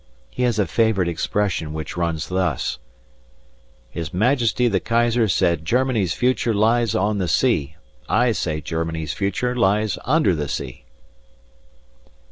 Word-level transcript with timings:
He 0.31 0.41
has 0.41 0.57
a 0.57 0.65
favourite 0.65 1.07
expression 1.07 1.73
which 1.73 1.95
runs 1.95 2.27
thus: 2.29 2.79
"His 3.91 4.11
Majesty 4.11 4.67
the 4.67 4.79
Kaiser 4.79 5.27
said 5.27 5.63
Germany's 5.63 6.15
future 6.15 6.55
lies 6.55 6.95
on 6.95 7.19
the 7.19 7.27
sea; 7.27 7.75
I 8.09 8.31
say 8.31 8.61
Germany's 8.61 9.13
future 9.13 9.55
lies 9.55 9.99
under 10.03 10.33
the 10.33 10.47
sea." 10.47 10.85